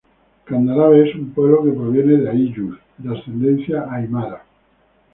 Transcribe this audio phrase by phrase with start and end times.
[0.45, 4.43] Candarave es un pueblo que proviene de ayllus de ascendencia aymara.